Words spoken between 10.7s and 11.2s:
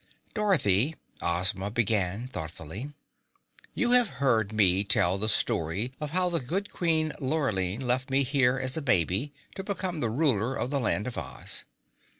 the Land of